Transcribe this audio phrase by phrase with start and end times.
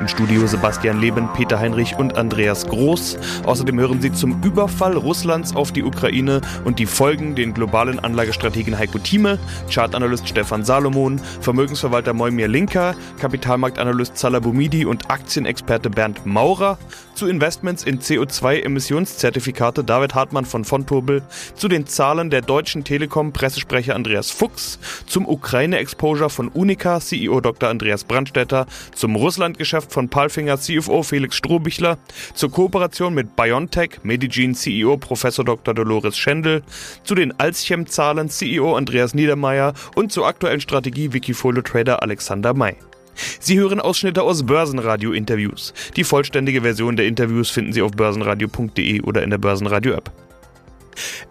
[0.00, 3.18] Im Studio Sebastian Leben, Peter Heinrich und Andreas Groß.
[3.44, 8.78] Außerdem hören Sie zum Überfall Russlands auf die Ukraine und die Folgen den globalen Anlagestrategen
[8.78, 9.38] Heiko Thieme,
[9.70, 16.78] Chartanalyst Stefan Salomon, Vermögensverwalter Moimir Linker, Kapitalmarktanalyst Salah Boumidi und Aktienexperte Bernd Maurer,
[17.14, 21.22] zu Investments in CO2-Emissionszertifikate David Hartmann von Fontobel,
[21.54, 27.68] zu den Zahlen der Deutschen Telekom Pressesprecher Andreas Fuchs, zum Ukraine-Exposure von Unica CEO Dr.
[27.68, 29.16] Andreas Brandstetter, zum
[29.54, 31.98] Russland-Geschäft von Palfinger CFO Felix Strohbichler,
[32.34, 35.22] zur Kooperation mit BioNTech Medigene CEO Prof.
[35.22, 35.74] Dr.
[35.74, 36.62] Dolores Schendel,
[37.04, 42.76] zu den Alzchem-Zahlen CEO Andreas Niedermeyer und zur aktuellen Strategie Wikifolio Trader Alexander May.
[43.38, 45.72] Sie hören Ausschnitte aus Börsenradio-Interviews.
[45.96, 50.23] Die vollständige Version der Interviews finden Sie auf börsenradio.de oder in der Börsenradio-App.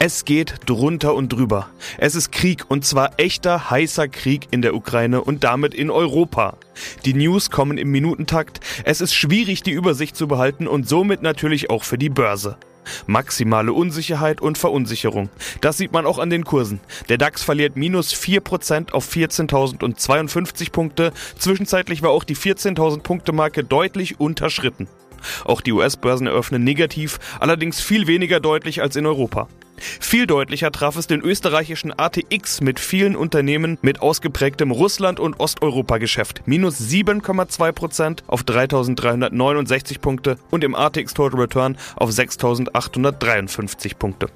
[0.06, 1.70] Es geht drunter und drüber.
[1.98, 6.58] Es ist Krieg und zwar echter heißer Krieg in der Ukraine und damit in Europa.
[7.06, 8.60] Die News kommen im Minutentakt.
[8.84, 12.58] Es ist schwierig, die Übersicht zu behalten und somit natürlich auch für die Börse.
[13.08, 15.30] Maximale Unsicherheit und Verunsicherung.
[15.62, 16.82] Das sieht man auch an den Kursen.
[17.08, 21.14] Der DAX verliert minus 4% auf 14.052 Punkte.
[21.40, 24.90] Zwischenzeitlich war auch die 14.000 Punkte Marke deutlich unterschritten.
[25.46, 29.48] Auch die US-Börsen eröffnen negativ, allerdings viel weniger deutlich als in Europa.
[29.78, 36.44] Viel deutlicher traf es den österreichischen ATX mit vielen Unternehmen mit ausgeprägtem Russland- und Osteuropa-Geschäft.
[36.46, 44.28] Minus 7,2% auf 3.369 Punkte und im ATX Total Return auf 6.853 Punkte.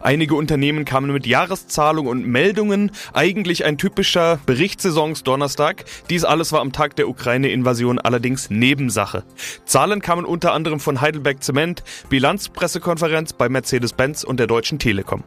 [0.00, 5.84] Einige Unternehmen kamen mit Jahreszahlung und Meldungen, eigentlich ein typischer Berichtssaisons-Donnerstag.
[6.10, 9.24] Dies alles war am Tag der Ukraine-Invasion allerdings Nebensache.
[9.64, 15.24] Zahlen kamen unter anderem von Heidelberg Zement, Bilanzpressekonferenz bei Mercedes-Benz und der Deutschen Telekom.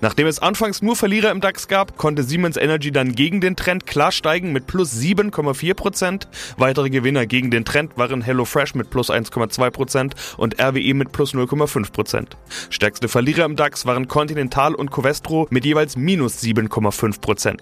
[0.00, 3.86] Nachdem es anfangs nur Verlierer im DAX gab, konnte Siemens Energy dann gegen den Trend
[3.86, 6.26] klar steigen mit plus 7,4%.
[6.56, 12.26] Weitere Gewinner gegen den Trend waren HelloFresh mit plus 1,2% und RWE mit plus 0,5%.
[12.70, 17.56] Stärkste Verlierer im DAX waren Continental und Covestro mit jeweils minus 7,5%.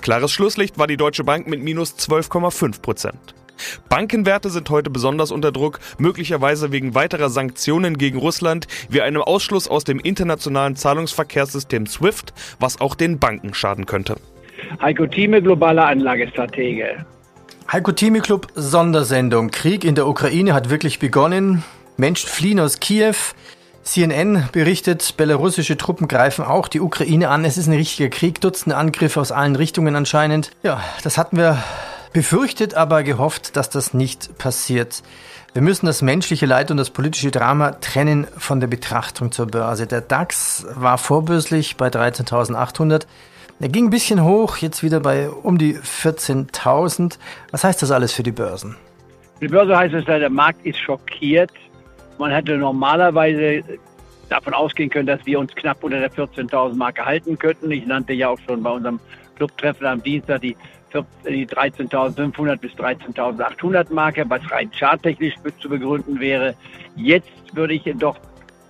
[0.00, 3.12] Klares Schlusslicht war die Deutsche Bank mit minus 12,5%.
[3.88, 9.68] Bankenwerte sind heute besonders unter Druck, möglicherweise wegen weiterer Sanktionen gegen Russland, wie einem Ausschluss
[9.68, 14.16] aus dem internationalen Zahlungsverkehrssystem SWIFT, was auch den Banken schaden könnte.
[14.80, 17.04] Heiko Thieme, globaler Anlagestratege.
[17.72, 19.50] Heiko Thieme Club Sondersendung.
[19.50, 21.62] Krieg in der Ukraine hat wirklich begonnen.
[21.96, 23.14] Menschen fliehen aus Kiew.
[23.82, 27.44] CNN berichtet, belarussische Truppen greifen auch die Ukraine an.
[27.44, 30.50] Es ist ein richtiger Krieg, Dutzende Angriffe aus allen Richtungen anscheinend.
[30.62, 31.62] Ja, das hatten wir
[32.12, 35.02] befürchtet, aber gehofft, dass das nicht passiert.
[35.52, 39.86] Wir müssen das menschliche Leid und das politische Drama trennen von der Betrachtung zur Börse.
[39.86, 43.06] Der DAX war vorbörslich bei 13.800.
[43.58, 47.18] Er ging ein bisschen hoch, jetzt wieder bei um die 14.000.
[47.50, 48.76] Was heißt das alles für die Börsen?
[49.38, 51.50] Für die Börse heißt es, der Markt ist schockiert.
[52.18, 53.62] Man hätte normalerweise
[54.28, 57.70] davon ausgehen können, dass wir uns knapp unter der 14.000 Marke halten könnten.
[57.70, 59.00] Ich nannte ja auch schon bei unserem
[59.36, 60.56] Clubtreffen am Dienstag die
[61.28, 66.54] die 13.500 bis 13.800 Marke, was rein charttechnisch zu begründen wäre.
[66.96, 68.18] Jetzt würde ich doch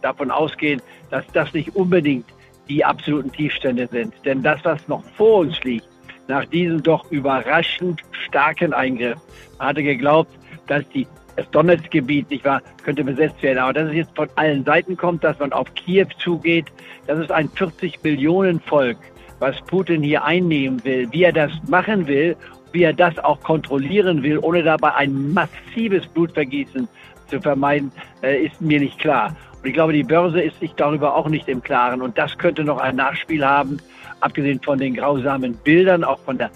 [0.02, 0.80] davon ausgehen,
[1.10, 2.26] dass das nicht unbedingt
[2.68, 4.14] die absoluten Tiefstände sind.
[4.24, 5.86] Denn das, was noch vor uns liegt,
[6.28, 9.18] nach diesem doch überraschend starken Eingriff,
[9.58, 10.30] man hatte geglaubt,
[10.68, 13.58] dass die, das Donetsk-Gebiet nicht wahr, könnte besetzt werden.
[13.58, 16.66] Aber dass es jetzt von allen Seiten kommt, dass man auf Kiew zugeht,
[17.06, 18.98] das ist ein 40 Millionen Volk,
[19.40, 22.36] was Putin hier einnehmen will, wie er das machen will,
[22.72, 26.88] wie er das auch kontrollieren will, ohne dabei ein massives Blutvergießen
[27.26, 27.90] zu vermeiden,
[28.22, 29.36] äh, ist mir nicht klar.
[29.60, 32.00] Und ich glaube, die Börse ist sich darüber auch nicht im Klaren.
[32.00, 33.78] Und das könnte noch ein Nachspiel haben,
[34.20, 36.50] abgesehen von den grausamen Bildern, auch von der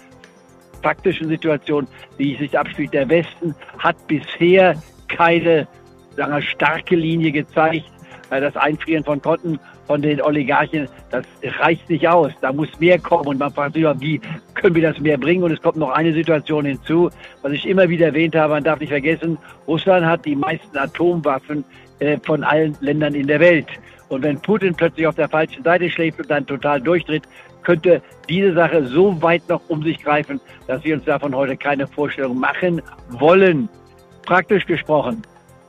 [0.81, 2.93] faktischen Situation, wie sich abspielt.
[2.93, 4.75] Der Westen hat bisher
[5.07, 5.67] keine
[6.15, 7.85] sagen wir, starke Linie gezeigt.
[8.29, 11.25] Äh, das Einfrieren von Konten von den Oligarchen, das
[11.59, 12.31] reicht nicht aus.
[12.41, 14.19] Da muss mehr kommen und man fragt sich, wie
[14.55, 15.43] können wir das mehr bringen?
[15.43, 17.09] Und es kommt noch eine Situation hinzu,
[17.41, 19.37] was ich immer wieder erwähnt habe, man darf nicht vergessen,
[19.67, 21.63] Russland hat die meisten Atomwaffen
[21.99, 23.67] äh, von allen Ländern in der Welt.
[24.09, 27.23] Und wenn Putin plötzlich auf der falschen Seite schläft und dann total durchdreht,
[27.63, 31.87] könnte diese Sache so weit noch um sich greifen, dass wir uns davon heute keine
[31.87, 33.67] Vorstellung machen wollen.
[34.25, 35.21] Praktisch gesprochen,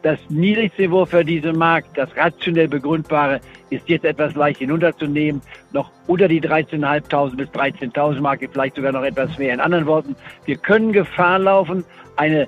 [0.07, 5.43] das Niedrigniveau für diesen Markt, das rationell begründbare, ist jetzt etwas leicht hinunterzunehmen,
[5.73, 9.53] noch unter die 13.500 bis 13.000 Marke, vielleicht sogar noch etwas mehr.
[9.53, 10.15] In anderen Worten,
[10.45, 12.47] wir können Gefahr laufen, eine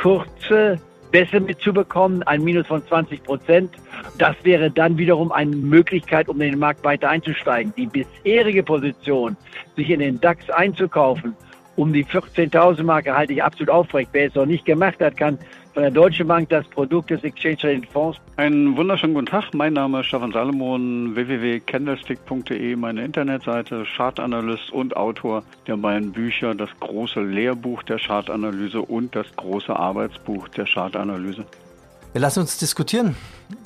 [0.00, 0.80] kurze
[1.10, 3.74] besser mitzubekommen, ein Minus von 20 Prozent.
[4.16, 7.74] Das wäre dann wiederum eine Möglichkeit, um in den Markt weiter einzusteigen.
[7.76, 9.36] Die bisherige Position,
[9.76, 11.36] sich in den DAX einzukaufen,
[11.76, 14.08] um die 14.000 Marke halte ich absolut aufrecht.
[14.12, 15.38] Wer es noch nicht gemacht hat, kann
[15.74, 18.18] von der Deutschen Bank das Produkt des Exchange Traded Fonds.
[18.36, 19.52] Einen wunderschönen guten Tag.
[19.54, 26.70] Mein Name ist Stefan Salomon, www.candlestick.de, meine Internetseite, Chartanalyst und Autor der beiden Bücher, das
[26.78, 31.44] große Lehrbuch der Chartanalyse und das große Arbeitsbuch der Chartanalyse.
[32.12, 33.16] Wir lassen uns diskutieren,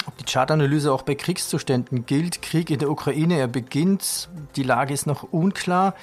[0.06, 2.40] ob die Chartanalyse auch bei Kriegszuständen gilt.
[2.40, 5.94] Krieg in der Ukraine, er beginnt, die Lage ist noch unklar.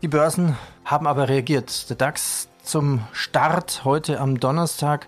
[0.00, 1.90] Die Börsen haben aber reagiert.
[1.90, 5.06] Der DAX zum Start heute am Donnerstag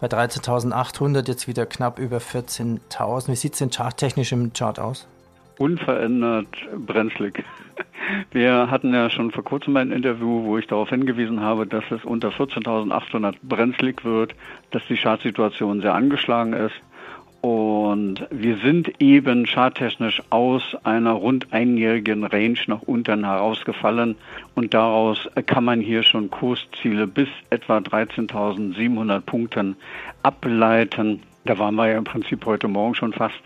[0.00, 3.28] bei 13.800, jetzt wieder knapp über 14.000.
[3.28, 5.08] Wie sieht es denn charttechnisch im Chart aus?
[5.58, 6.48] Unverändert
[6.86, 7.44] brenzlig.
[8.30, 12.04] Wir hatten ja schon vor kurzem ein Interview, wo ich darauf hingewiesen habe, dass es
[12.04, 14.34] unter 14.800 brenzlig wird,
[14.70, 16.74] dass die Chartsituation sehr angeschlagen ist.
[17.40, 24.16] Und wir sind eben charttechnisch aus einer rund einjährigen Range nach unten herausgefallen
[24.56, 29.76] und daraus kann man hier schon Kursziele bis etwa 13.700 Punkten
[30.24, 31.22] ableiten.
[31.44, 33.40] Da waren wir ja im Prinzip heute Morgen schon fast.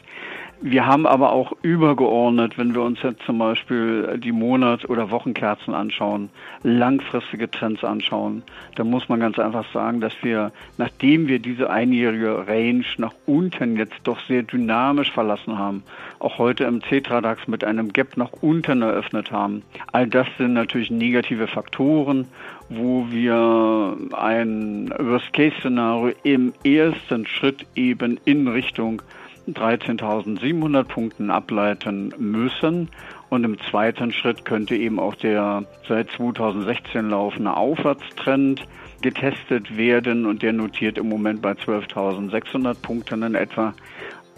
[0.64, 5.74] Wir haben aber auch übergeordnet, wenn wir uns jetzt zum Beispiel die Monats- oder Wochenkerzen
[5.74, 6.30] anschauen,
[6.62, 8.44] langfristige Trends anschauen,
[8.76, 13.76] dann muss man ganz einfach sagen, dass wir, nachdem wir diese einjährige Range nach unten
[13.76, 15.82] jetzt doch sehr dynamisch verlassen haben,
[16.20, 19.64] auch heute im Cetradax mit einem Gap nach unten eröffnet haben.
[19.90, 22.28] All das sind natürlich negative Faktoren,
[22.68, 29.02] wo wir ein Worst-Case-Szenario im ersten Schritt eben in Richtung
[29.48, 32.88] 13.700 Punkten ableiten müssen.
[33.28, 38.66] Und im zweiten Schritt könnte eben auch der seit 2016 laufende Aufwärtstrend
[39.00, 43.74] getestet werden und der notiert im Moment bei 12.600 Punkten in etwa.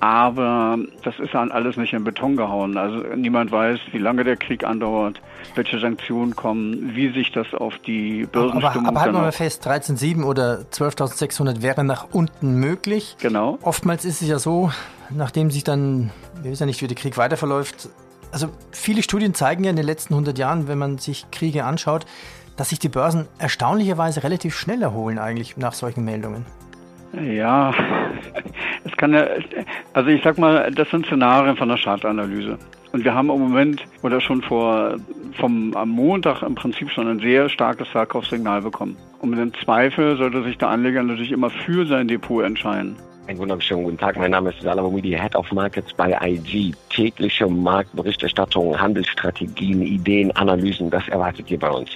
[0.01, 2.77] Aber das ist dann alles nicht in Beton gehauen.
[2.77, 5.21] Also niemand weiß, wie lange der Krieg andauert,
[5.55, 8.87] welche Sanktionen kommen, wie sich das auf die Börsenstimmung...
[8.87, 13.17] Aber, aber halten wir mal fest, 13.700 oder 12.600 wäre nach unten möglich.
[13.21, 13.59] Genau.
[13.63, 14.71] Oftmals ist es ja so,
[15.11, 16.11] nachdem sich dann,
[16.43, 17.89] wir wissen ja nicht, wie der Krieg weiter verläuft,
[18.31, 22.05] also viele Studien zeigen ja in den letzten 100 Jahren, wenn man sich Kriege anschaut,
[22.57, 26.45] dass sich die Börsen erstaunlicherweise relativ schnell erholen eigentlich nach solchen Meldungen.
[27.23, 27.73] Ja,
[28.85, 29.27] es kann ja,
[29.93, 32.59] also ich sag mal, das sind Szenarien von der Chartanalyse.
[32.93, 34.97] Und wir haben im Moment oder schon vor
[35.39, 38.97] vom am Montag im Prinzip schon ein sehr starkes Verkaufssignal bekommen.
[39.21, 42.97] Und mit dem Zweifel sollte sich der Anleger natürlich immer für sein Depot entscheiden.
[43.27, 44.17] Einen wunderschönen guten Tag.
[44.19, 46.73] Mein Name ist Salam Mumidi, Head of Markets bei IG.
[46.91, 51.91] Tägliche Marktberichterstattung, Handelsstrategien, Ideen, Analysen, das erwartet ihr bei uns.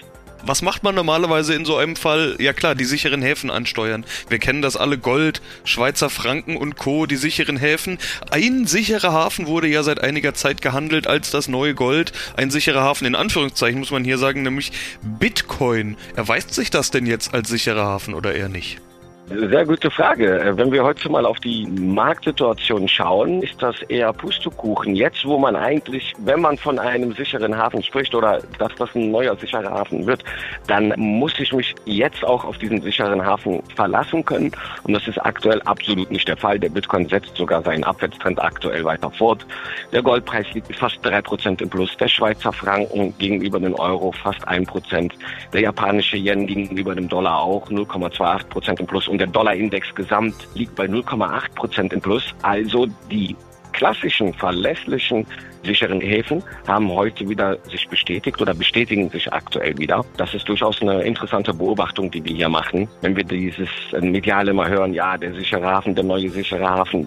[0.44, 2.36] Was macht man normalerweise in so einem Fall?
[2.38, 4.04] Ja klar, die sicheren Häfen ansteuern.
[4.28, 7.98] Wir kennen das alle Gold, Schweizer Franken und Co., die sicheren Häfen.
[8.30, 12.12] Ein sicherer Hafen wurde ja seit einiger Zeit gehandelt als das neue Gold.
[12.36, 15.96] Ein sicherer Hafen in Anführungszeichen muss man hier sagen, nämlich Bitcoin.
[16.16, 18.80] Erweist sich das denn jetzt als sicherer Hafen oder eher nicht?
[19.30, 20.40] Sehr gute Frage.
[20.40, 24.94] Äh, wenn wir heute mal auf die Marktsituation schauen, ist das eher Pustekuchen.
[24.94, 29.10] Jetzt, wo man eigentlich, wenn man von einem sicheren Hafen spricht oder dass das ein
[29.10, 30.24] neuer sicherer Hafen wird,
[30.66, 34.50] dann muss ich mich jetzt auch auf diesen sicheren Hafen verlassen können.
[34.84, 36.58] Und das ist aktuell absolut nicht der Fall.
[36.58, 39.46] Der Bitcoin setzt sogar seinen Abwärtstrend aktuell weiter fort.
[39.92, 41.94] Der Goldpreis liegt fast drei Prozent im Plus.
[41.98, 45.12] Der Schweizer Franken gegenüber dem Euro fast ein Prozent.
[45.52, 49.06] Der japanische Yen gegenüber dem Dollar auch 0,28 Prozent im Plus.
[49.06, 52.34] Und der Dollarindex gesamt liegt bei 0,8 Prozent im Plus.
[52.42, 53.36] Also die
[53.72, 55.26] klassischen, verlässlichen,
[55.64, 60.04] sicheren Häfen haben heute wieder sich bestätigt oder bestätigen sich aktuell wieder.
[60.16, 62.88] Das ist durchaus eine interessante Beobachtung, die wir hier machen.
[63.02, 63.68] Wenn wir dieses
[64.00, 67.06] Mediale mal hören, ja, der sichere Hafen, der neue sichere Hafen.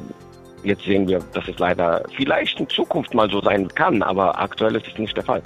[0.64, 4.76] Jetzt sehen wir, dass es leider vielleicht in Zukunft mal so sein kann, aber aktuell
[4.76, 5.42] ist es nicht der Fall.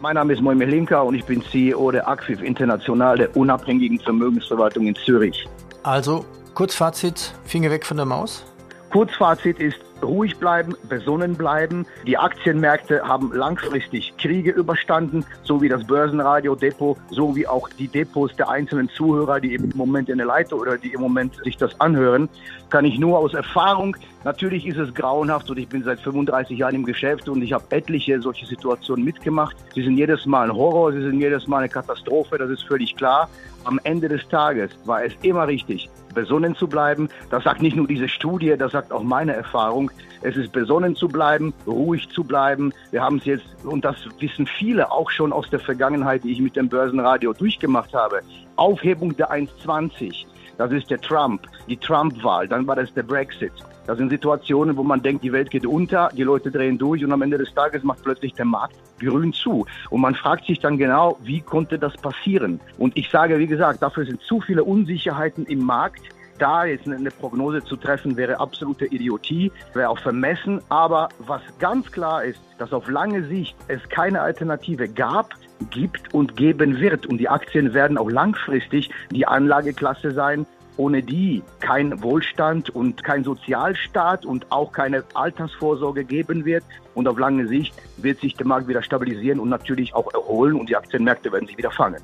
[0.00, 4.86] Mein Name ist Moimir Linka und ich bin CEO der Acquif International, der unabhängigen Vermögensverwaltung
[4.86, 5.46] in Zürich.
[5.82, 6.24] Also,
[6.54, 8.44] Kurzfazit, Finger weg von der Maus.
[8.90, 11.86] Kurzfazit ist, ruhig bleiben, besonnen bleiben.
[12.06, 17.88] Die Aktienmärkte haben langfristig Kriege überstanden, so wie das Börsenradio Depot, so wie auch die
[17.88, 21.56] Depots der einzelnen Zuhörer, die im Moment in der Leitung oder die im Moment sich
[21.56, 22.28] das anhören,
[22.70, 23.96] kann ich nur aus Erfahrung.
[24.24, 27.64] Natürlich ist es grauenhaft und ich bin seit 35 Jahren im Geschäft und ich habe
[27.70, 29.56] etliche solche Situationen mitgemacht.
[29.74, 32.94] Sie sind jedes Mal ein Horror, sie sind jedes Mal eine Katastrophe, das ist völlig
[32.96, 33.28] klar.
[33.64, 37.08] Am Ende des Tages war es immer richtig, besonnen zu bleiben.
[37.30, 39.90] Das sagt nicht nur diese Studie, das sagt auch meine Erfahrung.
[40.22, 42.72] Es ist besonnen zu bleiben, ruhig zu bleiben.
[42.90, 46.40] Wir haben es jetzt, und das wissen viele auch schon aus der Vergangenheit, die ich
[46.40, 48.20] mit dem Börsenradio durchgemacht habe,
[48.56, 50.26] Aufhebung der 1,20
[50.58, 52.48] Das ist der Trump, die Trump-Wahl.
[52.48, 53.52] Dann war das der Brexit.
[53.86, 57.12] Das sind Situationen, wo man denkt, die Welt geht unter, die Leute drehen durch und
[57.12, 59.66] am Ende des Tages macht plötzlich der Markt grün zu.
[59.90, 62.60] Und man fragt sich dann genau, wie konnte das passieren?
[62.78, 66.02] Und ich sage, wie gesagt, dafür sind zu viele Unsicherheiten im Markt.
[66.38, 70.60] Da jetzt eine Prognose zu treffen, wäre absolute Idiotie, wäre auch vermessen.
[70.70, 75.34] Aber was ganz klar ist, dass auf lange Sicht es keine Alternative gab,
[75.70, 77.06] gibt und geben wird.
[77.06, 83.24] Und die Aktien werden auch langfristig die Anlageklasse sein, ohne die kein Wohlstand und kein
[83.24, 86.64] Sozialstaat und auch keine Altersvorsorge geben wird.
[86.94, 90.68] Und auf lange Sicht wird sich der Markt wieder stabilisieren und natürlich auch erholen und
[90.68, 92.00] die Aktienmärkte werden sich wieder fangen.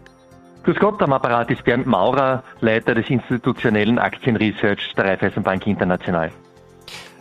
[0.64, 6.30] Grüß Gott, am Apparat ist Bernd Maurer, Leiter des institutionellen Aktienresearch der Raiffeisenbank International.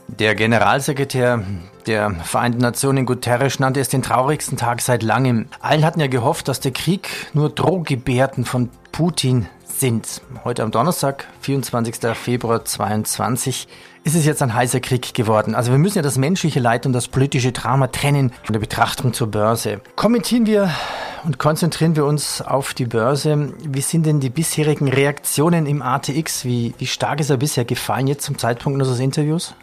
[0.08, 1.44] Der Generalsekretär
[1.86, 5.48] der Vereinten Nationen Guterres nannte es den traurigsten Tag seit langem.
[5.60, 10.22] Allen hatten ja gehofft, dass der Krieg nur Drohgebärden von Putin sind.
[10.44, 12.16] Heute am Donnerstag, 24.
[12.16, 13.68] Februar 2022,
[14.06, 15.54] ist es jetzt ein heißer Krieg geworden.
[15.54, 19.14] Also wir müssen ja das menschliche Leid und das politische Drama trennen von der Betrachtung
[19.14, 19.82] zur Börse.
[19.98, 20.72] Kommentieren wir
[21.26, 23.54] und konzentrieren wir uns auf die Börse.
[23.60, 26.46] Wie sind denn die bisherigen Reaktionen im ATX?
[26.46, 29.54] Wie, wie stark ist er bisher gefallen jetzt zum Zeitpunkt unseres Interviews?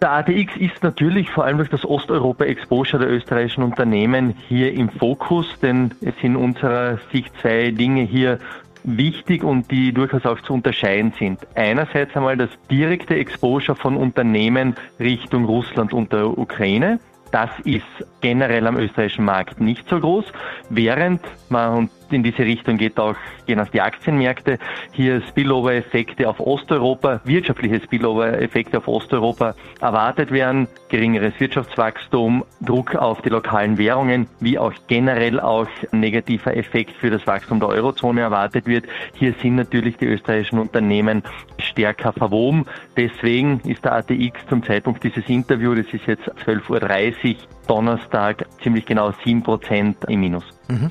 [0.00, 5.46] Der ATX ist natürlich vor allem durch das Osteuropa-Exposure der österreichischen Unternehmen hier im Fokus,
[5.60, 8.38] denn es sind unserer Sicht zwei Dinge hier
[8.84, 11.40] wichtig und die durchaus auch zu unterscheiden sind.
[11.56, 17.00] Einerseits einmal das direkte Exposure von Unternehmen Richtung Russland und der Ukraine.
[17.32, 17.84] Das ist
[18.20, 20.26] generell am österreichischen Markt nicht so groß,
[20.70, 24.58] während man, und in diese Richtung geht auch, gehen auch die Aktienmärkte,
[24.92, 33.28] hier Spillover-Effekte auf Osteuropa, wirtschaftliche Spillover-Effekte auf Osteuropa erwartet werden, geringeres Wirtschaftswachstum, Druck auf die
[33.28, 38.86] lokalen Währungen, wie auch generell auch negativer Effekt für das Wachstum der Eurozone erwartet wird.
[39.14, 41.22] Hier sind natürlich die österreichischen Unternehmen
[41.58, 42.66] stärker verwoben.
[42.96, 47.36] Deswegen ist der ATX zum Zeitpunkt dieses Interviews, das ist jetzt 12.30 Uhr,
[47.66, 50.44] Donnerstag, ziemlich genau 7% im Minus.
[50.68, 50.90] Mhm.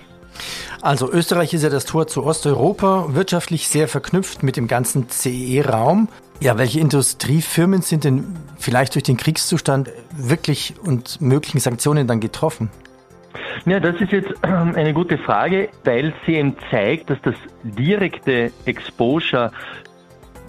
[0.81, 6.07] Also Österreich ist ja das Tor zu Osteuropa, wirtschaftlich sehr verknüpft mit dem ganzen CE-Raum.
[6.39, 12.69] Ja, welche Industriefirmen sind denn vielleicht durch den Kriegszustand wirklich und möglichen Sanktionen dann getroffen?
[13.65, 19.51] Ja, das ist jetzt eine gute Frage, weil sie eben zeigt, dass das direkte Exposure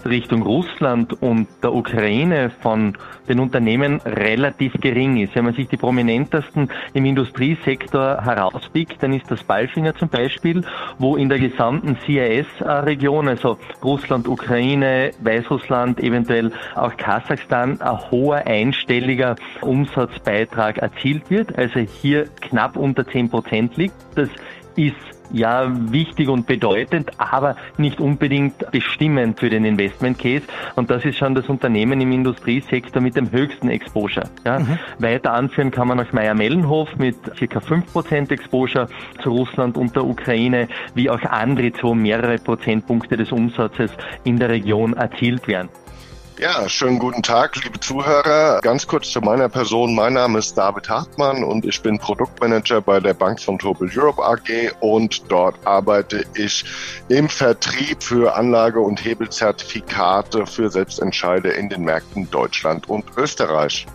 [0.05, 5.35] Richtung Russland und der Ukraine von den Unternehmen relativ gering ist.
[5.35, 10.63] Wenn man sich die prominentesten im Industriesektor herauspickt, dann ist das Balfinger zum Beispiel,
[10.97, 19.35] wo in der gesamten CIS-Region, also Russland, Ukraine, Weißrussland, eventuell auch Kasachstan, ein hoher einstelliger
[19.61, 23.95] Umsatzbeitrag erzielt wird, also hier knapp unter 10 Prozent liegt.
[24.15, 24.29] Das
[24.75, 30.43] ist ja wichtig und bedeutend, aber nicht unbedingt bestimmend für den Investment Case.
[30.75, 34.29] Und das ist schon das Unternehmen im Industriesektor mit dem höchsten Exposure.
[34.45, 34.59] Ja.
[34.59, 34.79] Mhm.
[34.99, 38.87] Weiter anführen kann man auch Meier-Mellenhof mit circa 5% Exposure
[39.21, 43.91] zu Russland und der Ukraine, wie auch andere, wo mehrere Prozentpunkte des Umsatzes
[44.23, 45.69] in der Region erzielt werden.
[46.39, 48.61] Ja, schönen guten Tag, liebe Zuhörer.
[48.61, 49.93] Ganz kurz zu meiner Person.
[49.93, 54.23] Mein Name ist David Hartmann und ich bin Produktmanager bei der Bank von Tobel Europe
[54.23, 56.63] AG und dort arbeite ich
[57.09, 63.85] im Vertrieb für Anlage- und Hebelzertifikate für Selbstentscheider in den Märkten Deutschland und Österreich.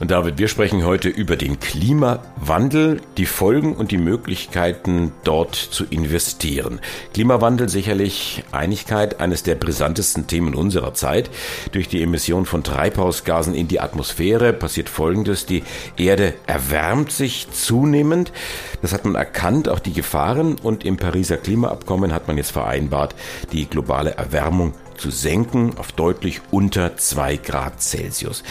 [0.00, 5.84] Und David, wir sprechen heute über den Klimawandel, die Folgen und die Möglichkeiten dort zu
[5.84, 6.80] investieren.
[7.12, 11.28] Klimawandel sicherlich Einigkeit, eines der brisantesten Themen unserer Zeit.
[11.72, 15.44] Durch die Emission von Treibhausgasen in die Atmosphäre passiert Folgendes.
[15.44, 15.64] Die
[15.98, 18.32] Erde erwärmt sich zunehmend.
[18.80, 20.56] Das hat man erkannt, auch die Gefahren.
[20.62, 23.14] Und im Pariser Klimaabkommen hat man jetzt vereinbart,
[23.52, 28.42] die globale Erwärmung zu senken auf deutlich unter zwei Grad Celsius.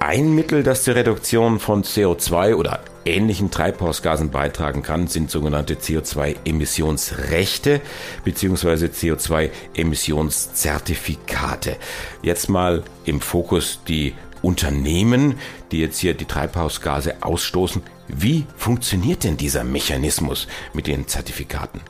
[0.00, 7.80] Ein Mittel, das zur Reduktion von CO2 oder ähnlichen Treibhausgasen beitragen kann, sind sogenannte CO2-Emissionsrechte
[8.22, 8.86] bzw.
[8.86, 11.78] CO2-Emissionszertifikate.
[12.22, 15.34] Jetzt mal im Fokus die Unternehmen,
[15.72, 17.82] die jetzt hier die Treibhausgase ausstoßen.
[18.06, 21.80] Wie funktioniert denn dieser Mechanismus mit den Zertifikaten?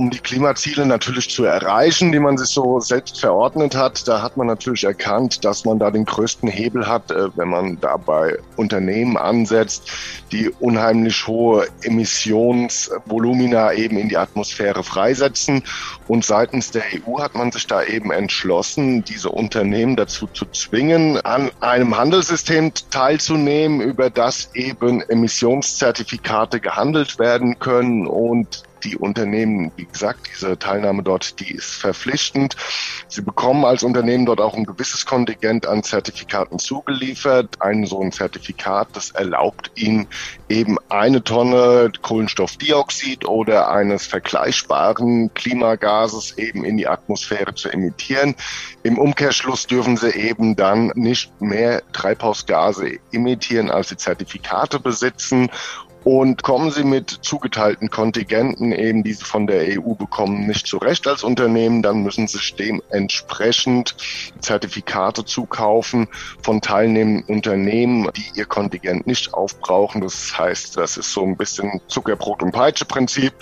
[0.00, 4.34] Um die Klimaziele natürlich zu erreichen, die man sich so selbst verordnet hat, da hat
[4.34, 9.18] man natürlich erkannt, dass man da den größten Hebel hat, äh, wenn man dabei Unternehmen
[9.18, 9.90] ansetzt,
[10.32, 15.62] die unheimlich hohe Emissionsvolumina eben in die Atmosphäre freisetzen.
[16.06, 21.20] Und seitens der EU hat man sich da eben entschlossen, diese Unternehmen dazu zu zwingen,
[21.26, 29.86] an einem Handelssystem teilzunehmen, über das eben Emissionszertifikate gehandelt werden können und die Unternehmen, wie
[29.86, 32.56] gesagt, diese Teilnahme dort, die ist verpflichtend.
[33.08, 37.60] Sie bekommen als Unternehmen dort auch ein gewisses Kontingent an Zertifikaten zugeliefert.
[37.60, 40.06] Ein so ein Zertifikat, das erlaubt ihnen
[40.48, 48.34] eben eine Tonne Kohlenstoffdioxid oder eines vergleichbaren Klimagases eben in die Atmosphäre zu emittieren.
[48.82, 55.50] Im Umkehrschluss dürfen sie eben dann nicht mehr Treibhausgase emittieren, als sie Zertifikate besitzen
[56.04, 61.06] und kommen sie mit zugeteilten Kontingenten, eben die sie von der EU bekommen, nicht zurecht
[61.06, 63.96] als Unternehmen, dann müssen sie dementsprechend
[64.40, 66.08] Zertifikate zukaufen
[66.42, 70.00] von teilnehmenden Unternehmen, die ihr Kontingent nicht aufbrauchen.
[70.00, 73.32] Das heißt, das ist so ein bisschen Zuckerbrot- und Peitsche-Prinzip.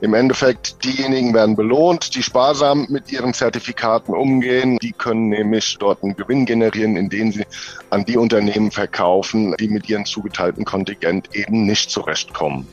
[0.00, 4.78] Im Endeffekt, diejenigen werden belohnt, die sparsam mit ihren Zertifikaten umgehen.
[4.80, 7.44] Die können nämlich dort einen Gewinn generieren, indem sie
[7.90, 12.66] an die Unternehmen verkaufen, die mit ihren zugeteilten Kontingent eben nicht zurecht zurechtkommen.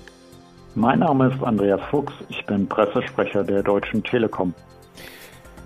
[0.75, 4.53] Mein Name ist Andreas Fuchs, ich bin Pressesprecher der Deutschen Telekom.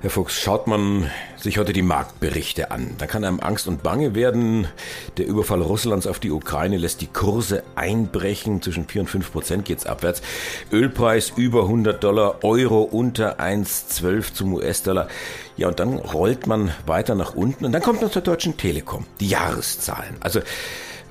[0.02, 4.16] Herr Fuchs, schaut man sich heute die Marktberichte an, da kann einem Angst und Bange
[4.16, 4.68] werden.
[5.18, 8.62] Der Überfall Russlands auf die Ukraine lässt die Kurse einbrechen.
[8.62, 10.22] Zwischen 4 und 5 Prozent geht es abwärts.
[10.72, 15.08] Ölpreis über 100 Dollar, Euro unter 1,12 zum US-Dollar.
[15.56, 19.06] Ja, und dann rollt man weiter nach unten und dann kommt noch zur Deutschen Telekom,
[19.20, 20.18] die Jahreszahlen.
[20.20, 20.42] Also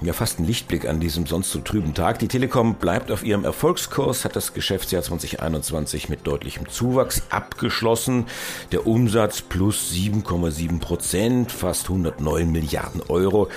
[0.03, 2.19] ja, fast ein Lichtblick an diesem sonst so trüben Tag.
[2.19, 8.27] Die Telekom bleibt auf ihrem Erfolgskurs, hat das Geschäftsjahr 2021 mit deutlichem Zuwachs abgeschlossen.
[8.73, 13.49] Der Umsatz plus 7,7 Prozent, fast 109 Milliarden Euro.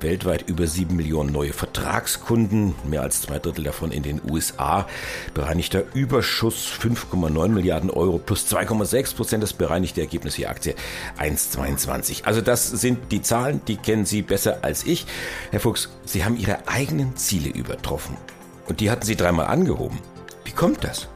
[0.00, 4.88] Weltweit über 7 Millionen neue Vertragskunden, mehr als zwei Drittel davon in den USA.
[5.32, 9.42] Bereinigter Überschuss 5,9 Milliarden Euro plus 2,6 Prozent.
[9.44, 10.74] Das bereinigte Ergebnis der Aktie
[11.20, 12.24] 1,22.
[12.24, 15.06] Also das sind die Zahlen, die kennen Sie besser als ich.
[15.52, 18.16] Herr Fuchs, Sie haben Ihre eigenen Ziele übertroffen.
[18.68, 19.98] Und die hatten Sie dreimal angehoben.
[20.44, 21.08] Wie kommt das?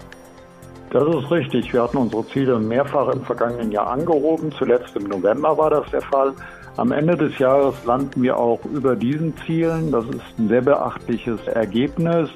[0.91, 1.73] Das ist richtig.
[1.73, 4.53] Wir hatten unsere Ziele mehrfach im vergangenen Jahr angehoben.
[4.53, 6.33] Zuletzt im November war das der Fall.
[6.79, 9.91] Am Ende des Jahres landen wir auch über diesen Zielen.
[9.91, 12.31] Das ist ein sehr beachtliches Ergebnis.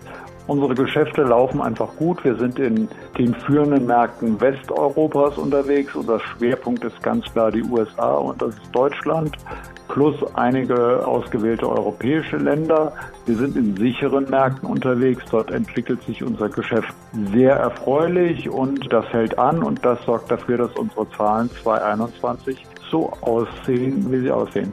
[0.48, 2.24] Unsere Geschäfte laufen einfach gut.
[2.24, 5.94] Wir sind in den führenden Märkten Westeuropas unterwegs.
[5.94, 9.36] Unser Schwerpunkt ist ganz klar die USA und das ist Deutschland
[9.92, 12.94] plus einige ausgewählte europäische Länder.
[13.26, 15.22] Wir sind in sicheren Märkten unterwegs.
[15.30, 16.94] Dort entwickelt sich unser Geschäft
[17.32, 23.12] sehr erfreulich und das hält an und das sorgt dafür, dass unsere Zahlen 2021 so
[23.20, 24.72] aussehen, wie sie aussehen.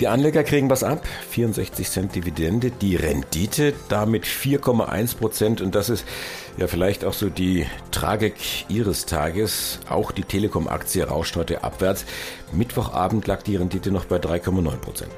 [0.00, 5.90] Die Anleger kriegen was ab, 64 Cent Dividende, die Rendite damit 4,1 Prozent und das
[5.90, 6.06] ist
[6.56, 8.34] ja vielleicht auch so die Tragik
[8.68, 9.80] Ihres Tages.
[9.90, 12.06] Auch die Telekom-Aktie rauscht heute abwärts.
[12.52, 15.10] Mittwochabend lag die Rendite noch bei 3,9 Prozent.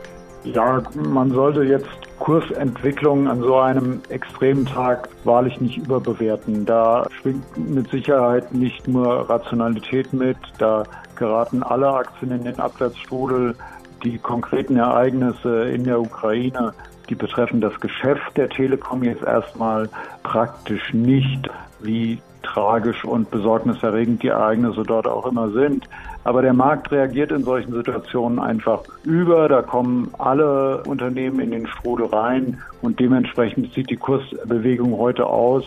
[0.44, 6.64] Ja, man sollte jetzt Kursentwicklungen an so einem extremen Tag wahrlich nicht überbewerten.
[6.64, 10.84] Da schwingt mit Sicherheit nicht nur Rationalität mit, da
[11.16, 13.54] geraten alle Aktien in den Abwärtsstrudel
[14.02, 16.72] die konkreten Ereignisse in der Ukraine,
[17.08, 19.88] die betreffen das Geschäft der Telekom jetzt erstmal
[20.22, 21.48] praktisch nicht,
[21.80, 25.88] wie tragisch und besorgniserregend die Ereignisse dort auch immer sind.
[26.24, 29.48] Aber der Markt reagiert in solchen Situationen einfach über.
[29.48, 35.64] Da kommen alle Unternehmen in den Strudel rein und dementsprechend sieht die Kursbewegung heute aus.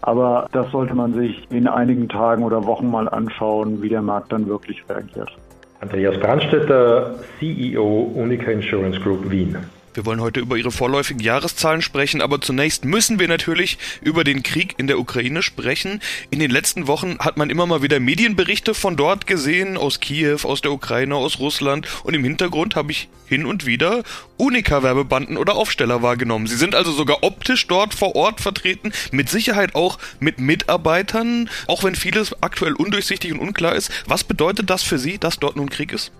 [0.00, 4.32] Aber das sollte man sich in einigen Tagen oder Wochen mal anschauen, wie der Markt
[4.32, 5.36] dann wirklich reagiert.
[5.80, 9.77] Andreas Brandstetter, CEO Unica Insurance Group Wien.
[9.98, 14.44] Wir wollen heute über Ihre vorläufigen Jahreszahlen sprechen, aber zunächst müssen wir natürlich über den
[14.44, 16.00] Krieg in der Ukraine sprechen.
[16.30, 20.38] In den letzten Wochen hat man immer mal wieder Medienberichte von dort gesehen, aus Kiew,
[20.44, 24.04] aus der Ukraine, aus Russland und im Hintergrund habe ich hin und wieder
[24.36, 26.46] Unica-Werbebanden oder Aufsteller wahrgenommen.
[26.46, 31.82] Sie sind also sogar optisch dort vor Ort vertreten, mit Sicherheit auch mit Mitarbeitern, auch
[31.82, 33.90] wenn vieles aktuell undurchsichtig und unklar ist.
[34.06, 36.12] Was bedeutet das für Sie, dass dort nun Krieg ist?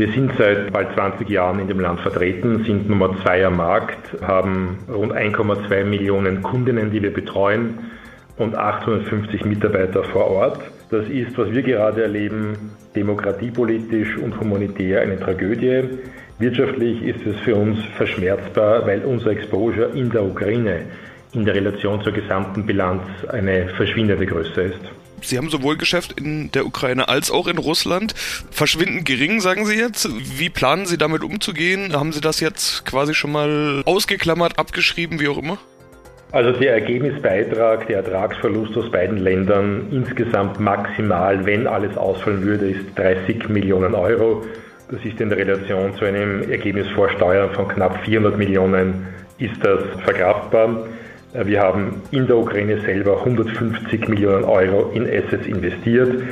[0.00, 4.16] Wir sind seit bald 20 Jahren in dem Land vertreten, sind Nummer zwei am Markt,
[4.22, 7.80] haben rund 1,2 Millionen Kundinnen, die wir betreuen
[8.38, 10.62] und 850 Mitarbeiter vor Ort.
[10.90, 15.82] Das ist, was wir gerade erleben, demokratiepolitisch und humanitär eine Tragödie.
[16.38, 20.86] Wirtschaftlich ist es für uns verschmerzbar, weil unser Exposure in der Ukraine
[21.34, 24.99] in der Relation zur gesamten Bilanz eine verschwindende Größe ist.
[25.22, 28.14] Sie haben sowohl Geschäft in der Ukraine als auch in Russland.
[28.50, 30.08] Verschwindend gering, sagen Sie jetzt.
[30.38, 31.94] Wie planen Sie damit umzugehen?
[31.94, 35.58] Haben Sie das jetzt quasi schon mal ausgeklammert, abgeschrieben, wie auch immer?
[36.32, 42.96] Also der Ergebnisbeitrag, der Ertragsverlust aus beiden Ländern insgesamt maximal, wenn alles ausfallen würde, ist
[42.96, 44.44] 30 Millionen Euro.
[44.90, 49.82] Das ist in Relation zu einem Ergebnis vor Steuern von knapp 400 Millionen, ist das
[50.04, 50.86] verkraftbar.
[51.32, 56.24] Wir haben in der Ukraine selber 150 Millionen Euro in Assets investiert.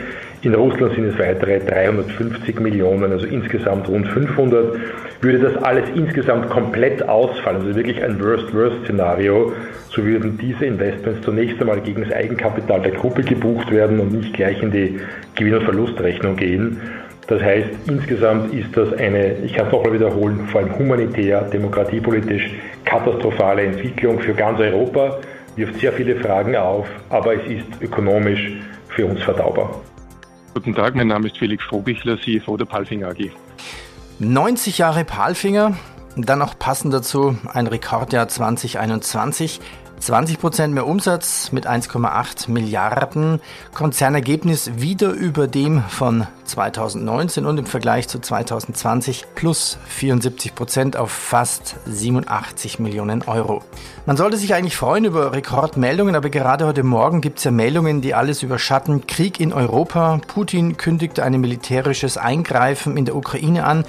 [0.42, 4.76] In Russland sind es weitere 350 Millionen, also insgesamt rund 500.
[5.20, 9.52] Würde das alles insgesamt komplett ausfallen, also wirklich ein Worst-Worst-Szenario,
[9.90, 14.34] so würden diese Investments zunächst einmal gegen das Eigenkapital der Gruppe gebucht werden und nicht
[14.34, 15.00] gleich in die
[15.36, 16.80] Gewinn- und Verlustrechnung gehen.
[17.28, 22.54] Das heißt, insgesamt ist das eine, ich kann es nochmal wiederholen, vor allem humanitär, demokratiepolitisch
[22.86, 25.18] katastrophale Entwicklung für ganz Europa,
[25.54, 28.52] wirft sehr viele Fragen auf, aber es ist ökonomisch
[28.88, 29.78] für uns verdaubar.
[30.54, 33.30] Guten Tag, mein Name ist Felix Strohbichler, CFO der Palfinger AG.
[34.20, 35.76] 90 Jahre Palfinger,
[36.16, 39.60] dann noch passend dazu ein Rekordjahr 2021.
[40.00, 43.40] 20 Prozent mehr Umsatz mit 1,8 Milliarden.
[43.74, 51.10] Konzernergebnis wieder über dem von 2019 und im Vergleich zu 2020 plus 74 Prozent auf
[51.10, 53.62] fast 87 Millionen Euro.
[54.06, 58.00] Man sollte sich eigentlich freuen über Rekordmeldungen, aber gerade heute Morgen gibt es ja Meldungen,
[58.00, 59.06] die alles überschatten.
[59.06, 60.20] Krieg in Europa.
[60.26, 63.84] Putin kündigte ein militärisches Eingreifen in der Ukraine an.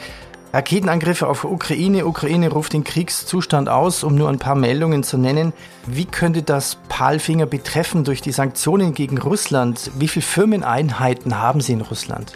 [0.52, 2.08] Raketenangriffe auf Ukraine.
[2.08, 5.54] Ukraine ruft den Kriegszustand aus, um nur ein paar Meldungen zu nennen.
[5.86, 9.92] Wie könnte das Palfinger betreffen durch die Sanktionen gegen Russland?
[10.00, 12.34] Wie viele Firmeneinheiten haben Sie in Russland?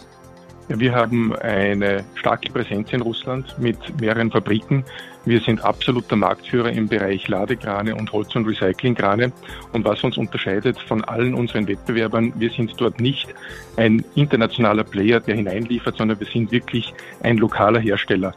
[0.68, 4.82] Wir haben eine starke Präsenz in Russland mit mehreren Fabriken.
[5.26, 9.30] Wir sind absoluter Marktführer im Bereich Ladekrane und Holz- und Recyclingkrane.
[9.72, 13.28] Und was uns unterscheidet von allen unseren Wettbewerbern, wir sind dort nicht
[13.76, 18.34] ein internationaler Player, der hineinliefert, sondern wir sind wirklich ein lokaler Hersteller.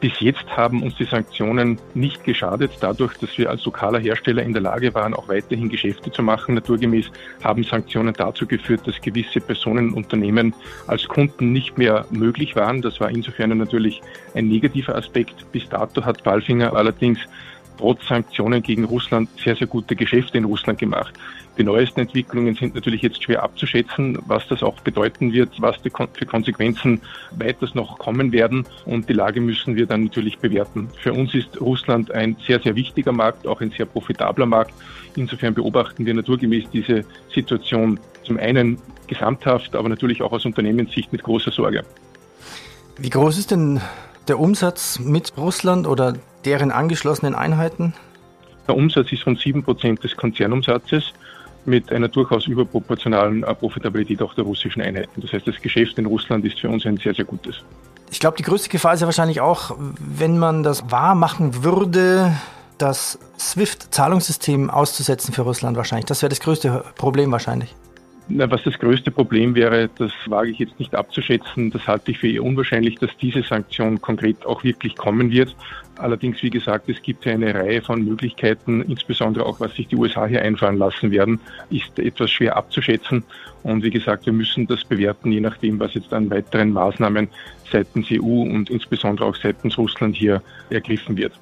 [0.00, 4.54] Bis jetzt haben uns die Sanktionen nicht geschadet, dadurch, dass wir als lokaler Hersteller in
[4.54, 6.54] der Lage waren, auch weiterhin Geschäfte zu machen.
[6.54, 7.10] Naturgemäß
[7.44, 10.54] haben Sanktionen dazu geführt, dass gewisse Personen und Unternehmen
[10.86, 12.80] als Kunden nicht mehr möglich waren.
[12.80, 14.00] Das war insofern natürlich
[14.34, 15.52] ein negativer Aspekt.
[15.52, 17.18] Bis dato hat Balfinger allerdings
[17.76, 21.12] trotz Sanktionen gegen Russland sehr, sehr gute Geschäfte in Russland gemacht.
[21.60, 26.24] Die neuesten Entwicklungen sind natürlich jetzt schwer abzuschätzen, was das auch bedeuten wird, was für
[26.24, 28.64] Konsequenzen weiters noch kommen werden.
[28.86, 30.88] Und die Lage müssen wir dann natürlich bewerten.
[31.02, 34.72] Für uns ist Russland ein sehr, sehr wichtiger Markt, auch ein sehr profitabler Markt.
[35.16, 41.22] Insofern beobachten wir naturgemäß diese Situation zum einen gesamthaft, aber natürlich auch aus Unternehmenssicht mit
[41.22, 41.84] großer Sorge.
[42.96, 43.82] Wie groß ist denn
[44.28, 46.14] der Umsatz mit Russland oder
[46.46, 47.92] deren angeschlossenen Einheiten?
[48.66, 51.12] Der Umsatz ist rund 7% des Konzernumsatzes
[51.66, 55.20] mit einer durchaus überproportionalen äh, Profitabilität auch der russischen Einheiten.
[55.20, 57.62] Das heißt, das Geschäft in Russland ist für uns ein sehr, sehr gutes.
[58.10, 62.32] Ich glaube, die größte Gefahr ist ja wahrscheinlich auch, wenn man das wahr machen würde,
[62.78, 66.06] das SWIFT-Zahlungssystem auszusetzen für Russland wahrscheinlich.
[66.06, 67.74] Das wäre das größte Problem wahrscheinlich.
[68.28, 71.70] Na, was das größte Problem wäre, das wage ich jetzt nicht abzuschätzen.
[71.70, 75.56] Das halte ich für eher unwahrscheinlich, dass diese Sanktion konkret auch wirklich kommen wird.
[75.96, 79.96] Allerdings, wie gesagt, es gibt ja eine Reihe von Möglichkeiten, insbesondere auch was sich die
[79.96, 83.24] USA hier einfallen lassen werden, ist etwas schwer abzuschätzen.
[83.64, 87.28] Und wie gesagt, wir müssen das bewerten, je nachdem, was jetzt an weiteren Maßnahmen
[87.70, 91.32] seitens EU und insbesondere auch seitens Russland hier ergriffen wird.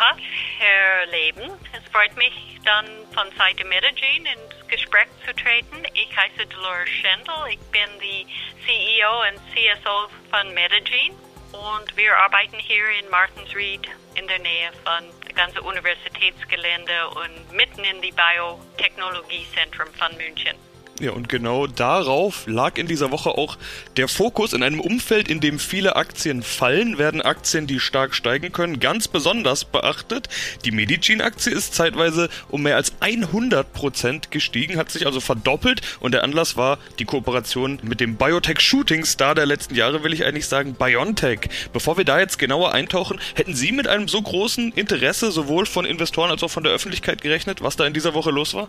[0.00, 0.16] Tag,
[0.56, 1.50] Herr Leben.
[1.76, 2.32] Es freut mich,
[2.64, 5.76] dann von Seite Medellin ins Gespräch zu treten.
[5.92, 7.34] Ich heiße Dolores Schendel.
[7.50, 8.26] Ich bin die
[8.64, 11.12] CEO und CSO von Medellin.
[11.52, 17.84] Und wir arbeiten hier in Martinsried in der Nähe von dem ganzen Universitätsgelände und mitten
[17.84, 20.56] in die Biotechnologiezentrum von München.
[21.00, 23.56] Ja, und genau darauf lag in dieser Woche auch
[23.96, 24.52] der Fokus.
[24.52, 29.08] In einem Umfeld, in dem viele Aktien fallen, werden Aktien, die stark steigen können, ganz
[29.08, 30.28] besonders beachtet.
[30.66, 36.12] Die Medicin-Aktie ist zeitweise um mehr als 100 Prozent gestiegen, hat sich also verdoppelt und
[36.12, 40.74] der Anlass war die Kooperation mit dem Biotech-Shooting-Star der letzten Jahre, will ich eigentlich sagen,
[40.74, 41.48] BioNTech.
[41.72, 45.86] Bevor wir da jetzt genauer eintauchen, hätten Sie mit einem so großen Interesse sowohl von
[45.86, 48.68] Investoren als auch von der Öffentlichkeit gerechnet, was da in dieser Woche los war?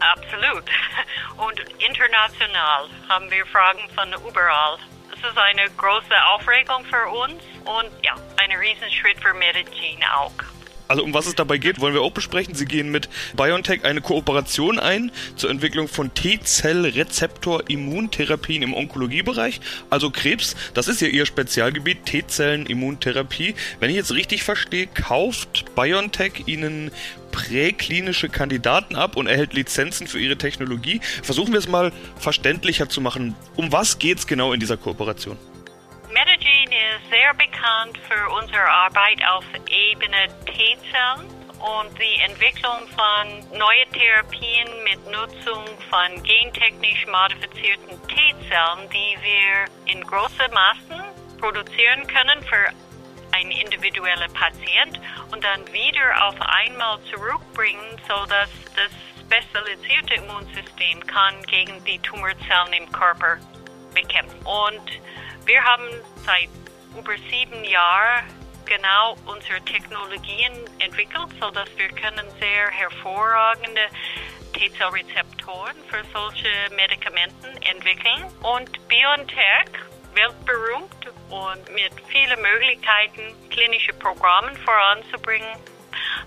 [0.00, 0.64] Absolut.
[1.36, 4.78] Und international haben wir Fragen von überall.
[5.10, 10.32] Das ist eine große Aufregung für uns und ja, ein Riesenschritt für Medizin auch.
[10.90, 12.56] Also um was es dabei geht, wollen wir auch besprechen.
[12.56, 19.60] Sie gehen mit BioNTech eine Kooperation ein zur Entwicklung von T-Zell-Rezeptor-Immuntherapien im Onkologiebereich.
[19.88, 23.54] Also Krebs, das ist ja Ihr Spezialgebiet, T-Zellen-Immuntherapie.
[23.78, 26.90] Wenn ich jetzt richtig verstehe, kauft BioNTech Ihnen
[27.30, 31.00] präklinische Kandidaten ab und erhält Lizenzen für ihre Technologie.
[31.22, 33.34] Versuchen wir es mal verständlicher zu machen.
[33.56, 35.36] Um was geht es genau in dieser Kooperation?
[36.08, 41.26] Medellin ist sehr bekannt für unsere Arbeit auf Ebene T-Zellen
[41.60, 50.02] und die Entwicklung von neuen Therapien mit Nutzung von gentechnisch modifizierten T-Zellen, die wir in
[50.02, 51.04] großen Maßen
[51.38, 52.89] produzieren können für
[53.32, 58.90] ein individueller Patient und dann wieder auf einmal zurückbringen, sodass das
[59.20, 63.38] spezialisierte Immunsystem kann gegen die Tumorzellen im Körper
[63.94, 64.38] bekämpfen.
[64.40, 64.90] Und
[65.46, 65.88] wir haben
[66.26, 66.48] seit
[66.98, 68.24] über sieben Jahren
[68.66, 73.82] genau unsere Technologien entwickelt, sodass wir können sehr hervorragende
[74.52, 78.24] T-Zell-Rezeptoren für solche Medikamenten entwickeln.
[78.42, 79.70] Und BioNTech,
[80.14, 85.58] weltberühmt und mit vielen Möglichkeiten, klinische Programme voranzubringen,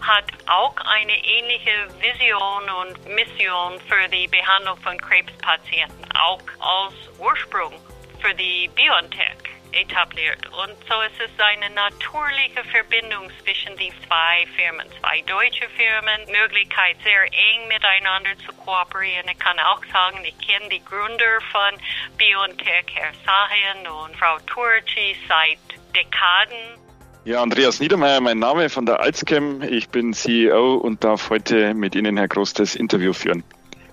[0.02, 7.74] hat auch eine ähnliche Vision und Mission für die Behandlung von Krebspatienten, auch als Ursprung
[8.20, 10.46] für die BioNTech etabliert.
[10.48, 16.98] Und so ist es eine natürliche Verbindung zwischen die zwei Firmen, zwei deutsche Firmen, Möglichkeit
[17.04, 19.28] sehr eng miteinander zu kooperieren.
[19.30, 21.74] Ich kann auch sagen, ich kenne die Gründer von
[22.18, 25.60] BioNTech, Herr Sahin und Frau Turci seit
[25.96, 26.80] Dekaden.
[27.26, 29.62] Ja, Andreas Niedermeyer, mein Name von der Alzchem.
[29.64, 33.44] Ich bin CEO und darf heute mit Ihnen, Herr Groß, das Interview führen.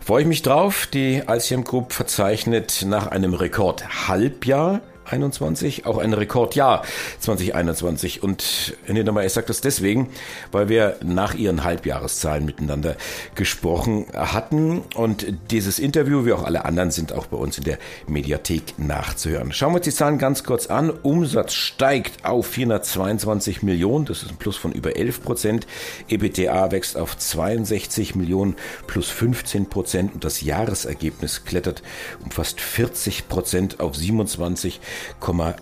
[0.00, 0.86] Freue ich mich drauf.
[0.86, 6.82] Die Alzchem Group verzeichnet nach einem Rekord-Halbjahr 2021, auch ein Rekordjahr
[7.18, 8.22] 2021.
[8.22, 10.08] Und Herr Niedermeyer, ich sage das deswegen,
[10.52, 12.96] weil wir nach Ihren Halbjahreszahlen miteinander
[13.34, 14.82] gesprochen hatten.
[14.94, 19.52] Und dieses Interview, wie auch alle anderen, sind auch bei uns in der Mediathek nachzuhören.
[19.52, 20.90] Schauen wir uns die Zahlen ganz kurz an.
[20.90, 25.66] Umsatz steigt auf 422 Millionen, das ist ein Plus von über 11 Prozent.
[26.08, 31.82] EBTA wächst auf 62 Millionen plus 15 Prozent und das Jahresergebnis klettert
[32.24, 34.80] um fast 40 Prozent auf 27
[35.20, 35.54] 1,8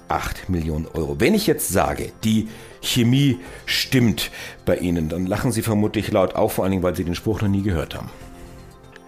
[0.48, 1.16] Millionen Euro.
[1.18, 2.48] Wenn ich jetzt sage, die
[2.80, 4.30] Chemie stimmt
[4.64, 7.40] bei Ihnen, dann lachen Sie vermutlich laut auf, vor allen Dingen, weil Sie den Spruch
[7.40, 8.10] noch nie gehört haben.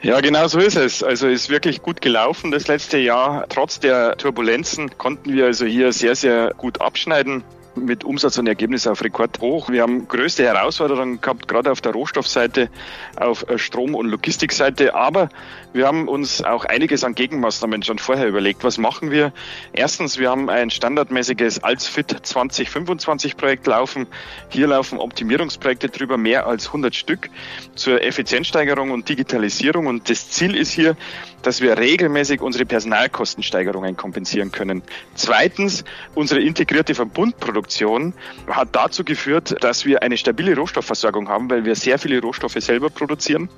[0.03, 1.03] Ja, genau so ist es.
[1.03, 3.45] Also ist wirklich gut gelaufen das letzte Jahr.
[3.49, 7.45] Trotz der Turbulenzen konnten wir also hier sehr, sehr gut abschneiden
[7.77, 9.71] mit Umsatz und Ergebnis auf Rekord hoch.
[9.71, 12.69] Wir haben größte Herausforderungen gehabt, gerade auf der Rohstoffseite,
[13.17, 14.95] auf Strom- und Logistikseite.
[14.95, 15.29] Aber
[15.73, 18.65] wir haben uns auch einiges an Gegenmaßnahmen schon vorher überlegt.
[18.65, 19.33] Was machen wir?
[19.73, 24.07] Erstens, wir haben ein standardmäßiges Alsfit 2025 Projekt laufen.
[24.49, 27.31] Hier laufen Optimierungsprojekte drüber, mehr als 100 Stück
[27.75, 29.87] zur Effizienzsteigerung und Digitalisierung.
[29.87, 30.97] Und das Ziel ist hier,
[31.43, 34.83] dass wir regelmäßig unsere Personalkostensteigerungen kompensieren können.
[35.15, 38.15] Zweitens, unsere integrierte Verbundproduktion
[38.49, 42.91] hat dazu geführt, dass wir eine stabile Rohstoffversorgung haben, weil wir sehr viele Rohstoffe selber
[42.91, 43.49] produzieren.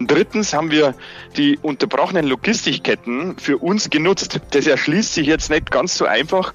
[0.00, 0.94] Drittens haben wir
[1.36, 4.40] die unterbrochenen Logistikketten für uns genutzt.
[4.50, 6.54] Das erschließt sich jetzt nicht ganz so einfach,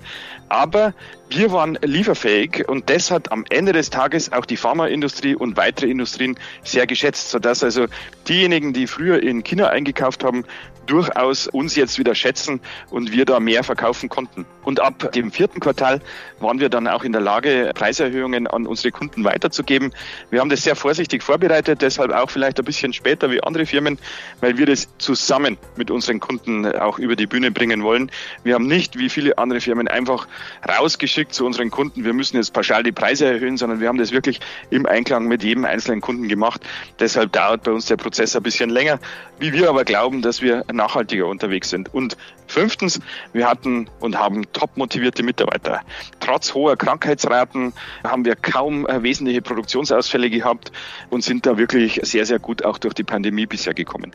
[0.50, 0.94] aber
[1.30, 5.90] wir waren lieferfähig und das hat am Ende des Tages auch die Pharmaindustrie und weitere
[5.90, 7.88] Industrien sehr geschätzt, sodass also
[8.28, 10.46] diejenigen, die früher in China eingekauft haben,
[10.86, 12.60] durchaus uns jetzt wieder schätzen
[12.92, 14.46] und wir da mehr verkaufen konnten.
[14.64, 16.00] Und ab dem vierten Quartal
[16.40, 19.94] waren wir dann auch in der Lage, Preiserhöhungen an unsere Kunden weiterzugeben.
[20.30, 23.98] Wir haben das sehr vorsichtig vorbereitet, deshalb auch vielleicht ein bisschen später wie andere Firmen,
[24.42, 28.12] weil wir das zusammen mit unseren Kunden auch über die Bühne bringen wollen.
[28.44, 30.28] Wir haben nicht, wie viele andere Firmen, einfach
[30.68, 34.12] rausgeschickt zu unseren Kunden, wir müssen jetzt pauschal die Preise erhöhen, sondern wir haben das
[34.12, 36.62] wirklich im Einklang mit jedem einzelnen Kunden gemacht.
[37.00, 39.00] Deshalb dauert bei uns der Prozess ein bisschen länger,
[39.40, 41.94] wie wir aber glauben, dass wir nachhaltiger unterwegs sind.
[41.94, 43.00] Und fünftens,
[43.34, 45.82] wir hatten und haben top motivierte Mitarbeiter.
[46.20, 47.74] Trotz hoher Krankheitsraten
[48.04, 50.72] haben wir kaum äh, wesentliche Produktionsausfälle gehabt
[51.10, 54.12] und sind da wirklich sehr, sehr gut auch durch die Pandemie bisher gekommen.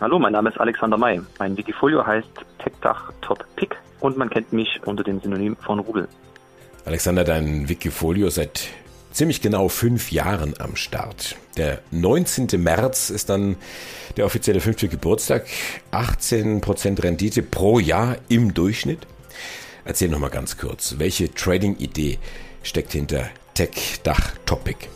[0.00, 1.20] Hallo, mein Name ist Alexander May.
[1.40, 6.08] Mein Wikifolio heißt TechDach Top Pick und man kennt mich unter dem Synonym von Rubel.
[6.88, 8.70] Alexander, dein Wikifolio seit
[9.10, 11.36] ziemlich genau fünf Jahren am Start.
[11.58, 12.48] Der 19.
[12.56, 13.56] März ist dann
[14.16, 15.44] der offizielle fünfte Geburtstag.
[15.92, 19.06] 18% Rendite pro Jahr im Durchschnitt.
[19.84, 22.16] Erzähl noch mal ganz kurz, welche Trading-Idee
[22.62, 24.88] steckt hinter Tech-Dach Topic?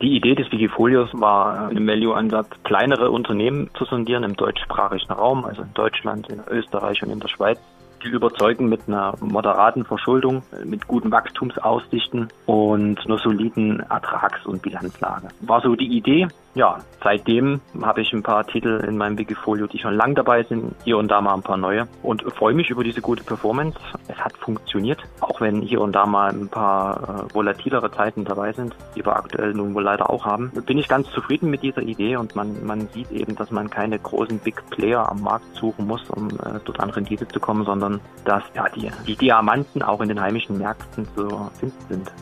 [0.00, 5.62] Die Idee des Wikifolios war, im Value-Ansatz kleinere Unternehmen zu sondieren im deutschsprachigen Raum, also
[5.62, 7.60] in Deutschland, in Österreich und in der Schweiz
[8.04, 15.28] die überzeugen mit einer moderaten Verschuldung, mit guten Wachstumsaussichten und einer soliden Ertrags- und Bilanzlage.
[15.40, 19.78] War so die Idee ja, seitdem habe ich ein paar Titel in meinem Wikifolio, die
[19.78, 22.84] schon lang dabei sind, hier und da mal ein paar neue und freue mich über
[22.84, 23.78] diese gute Performance.
[24.08, 28.52] Es hat funktioniert, auch wenn hier und da mal ein paar äh, volatilere Zeiten dabei
[28.52, 30.52] sind, die wir aktuell nun wohl leider auch haben.
[30.66, 33.98] Bin ich ganz zufrieden mit dieser Idee und man, man sieht eben, dass man keine
[33.98, 38.00] großen Big Player am Markt suchen muss, um äh, dort an Rendite zu kommen, sondern
[38.24, 42.12] dass ja, die, die Diamanten auch in den heimischen Märkten zu finden sind.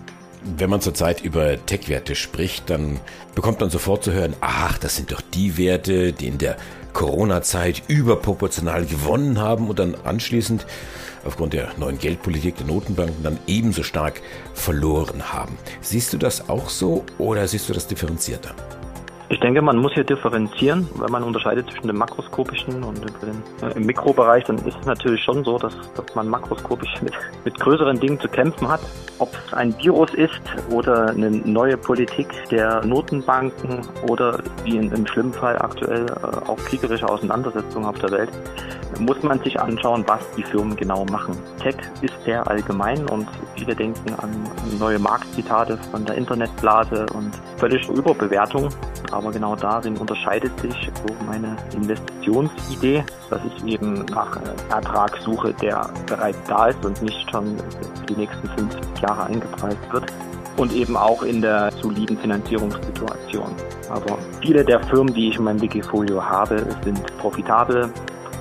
[0.42, 2.98] Wenn man zurzeit über Tech-Werte spricht, dann
[3.34, 6.56] bekommt man sofort zu hören, ach, das sind doch die Werte, die in der
[6.92, 10.66] Corona-Zeit überproportional gewonnen haben und dann anschließend
[11.24, 14.22] aufgrund der neuen Geldpolitik der Notenbanken dann ebenso stark
[14.54, 15.58] verloren haben.
[15.82, 18.54] Siehst du das auch so oder siehst du das differenzierter?
[19.32, 23.72] Ich denke, man muss hier differenzieren, wenn man unterscheidet zwischen dem makroskopischen und dem, äh,
[23.76, 27.12] im Mikrobereich, dann ist es natürlich schon so, dass, dass man makroskopisch mit,
[27.44, 28.80] mit größeren Dingen zu kämpfen hat.
[29.20, 35.06] Ob es ein Virus ist oder eine neue Politik der Notenbanken oder wie in, im
[35.06, 38.30] schlimmen Fall aktuell äh, auch kriegerische Auseinandersetzungen auf der Welt,
[38.98, 41.38] muss man sich anschauen, was die Firmen genau machen.
[41.62, 44.30] Tech ist sehr allgemein und viele denken an
[44.80, 48.68] neue Marktzitate von der Internetblase und völlige Überbewertung.
[49.12, 50.90] Aber genau darin unterscheidet sich
[51.26, 54.38] meine Investitionsidee, dass ich eben nach
[54.70, 57.56] Ertrag suche, der bereits da ist und nicht schon
[58.08, 60.04] die nächsten 50 Jahre eingepreist wird
[60.56, 63.50] und eben auch in der soliden Finanzierungssituation.
[63.90, 67.90] Also viele der Firmen, die ich in meinem Wikifolio habe, sind profitabel,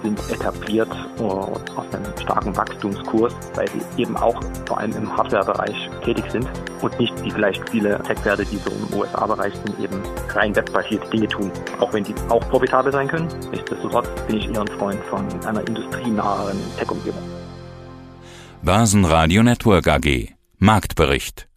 [0.02, 5.90] sind etabliert äh, auf einem starken Wachstumskurs, weil sie eben auch vor allem im Hardware-Bereich
[6.04, 6.48] tätig sind
[6.82, 10.02] und nicht wie vielleicht viele Tech-Werte, die so im USA-Bereich sind, eben
[10.34, 13.28] rein webbasierte Dinge tun, auch wenn die auch profitabel sein können.
[13.52, 17.24] Nichtsdestotrotz bin ich eher ein Freund von einer industrienaheren Tech-Umgebung.
[18.62, 21.49] Basen Radio Network AG Marktbericht